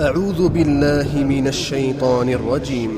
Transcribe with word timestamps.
أعوذ 0.00 0.48
بالله 0.48 1.24
من 1.24 1.46
الشيطان 1.46 2.28
الرجيم. 2.28 2.90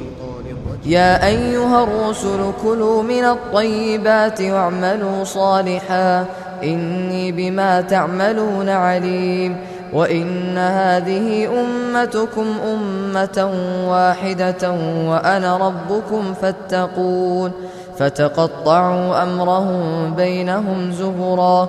يا 0.86 1.26
أيها 1.26 1.84
الرسل 1.84 2.52
كلوا 2.62 3.02
من 3.02 3.24
الطيبات 3.24 4.40
واعملوا 4.42 5.24
صالحا. 5.24 6.24
إني 6.62 7.32
بما 7.32 7.80
تعملون 7.80 8.68
عليم. 8.68 9.56
وإن 9.92 10.58
هذه 10.58 11.48
أمتكم 11.60 12.46
أمة 12.72 13.50
واحدة 13.88 14.70
وأنا 15.08 15.56
ربكم 15.56 16.34
فاتقون. 16.42 17.52
فتقطعوا 17.98 19.22
أمرهم 19.22 20.14
بينهم 20.14 20.92
زهرا 20.92 21.68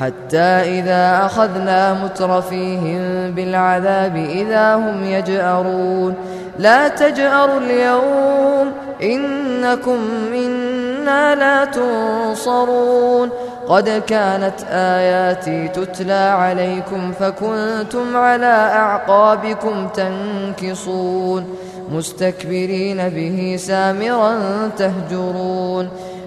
حتى 0.00 0.78
إذا 0.78 1.26
أخذنا 1.26 1.94
مترفيهم 2.04 3.30
بالعذاب 3.34 4.16
إذا 4.16 4.74
هم 4.74 5.04
يجأرون. 5.04 6.14
لا 6.58 6.88
تجأروا 6.88 7.60
اليوم 7.60 8.72
إنكم 9.02 9.98
منا 10.32 11.34
لا 11.34 11.64
تنصرون. 11.64 13.30
قد 13.68 14.02
كانت 14.06 14.54
آياتي 14.70 15.68
تتلى 15.68 16.12
عليكم 16.12 17.12
فكنتم 17.20 18.16
على 18.16 18.70
أعقابكم 18.74 19.88
تنكصون. 19.88 21.44
مستكبرين 21.92 23.08
به 23.08 23.56
سامرا 23.58 24.34
تهجرون. 24.78 25.88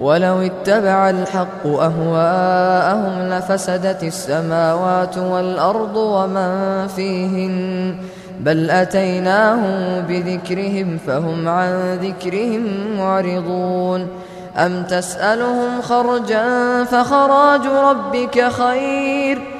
ولو 0.00 0.40
اتبع 0.40 1.10
الحق 1.10 1.66
أهواءهم 1.66 3.28
لفسدت 3.28 4.02
السماوات 4.04 5.18
والأرض 5.18 5.96
ومن 5.96 6.86
فيهن 6.86 7.96
بل 8.40 8.70
أتيناهم 8.70 10.00
بذكرهم 10.08 10.98
فهم 11.06 11.48
عن 11.48 11.98
ذكرهم 12.02 12.66
معرضون 12.98 14.08
أم 14.56 14.82
تسألهم 14.82 15.82
خرجا 15.82 16.84
فخراج 16.84 17.66
ربك 17.66 18.48
خير 18.48 19.59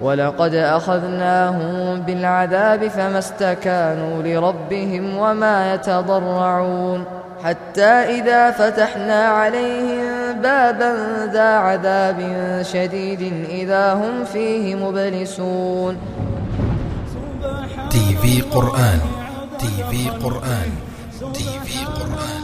ولقد 0.00 0.54
أخذناهم 0.54 2.00
بالعذاب 2.00 2.88
فما 2.88 3.18
استكانوا 3.18 4.22
لربهم 4.22 5.18
وما 5.18 5.74
يتضرعون 5.74 7.04
حتى 7.44 7.82
إذا 7.84 8.50
فتحنا 8.50 9.26
عليهم 9.28 10.42
بابا 10.42 10.92
ذا 11.32 11.56
عذاب 11.56 12.18
شديد 12.62 13.46
إذا 13.48 13.94
هم 13.94 14.24
فيه 14.24 14.74
مبلسون. 14.74 15.96
TV 17.90 18.40
قرآن 18.40 19.00
TV 19.58 20.08
قرآن 20.08 20.70
TV 21.34 21.84
قرآن. 21.84 22.42